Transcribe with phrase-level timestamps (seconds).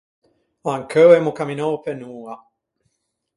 [0.71, 2.35] Ancheu emmo camminou pe unn’oa.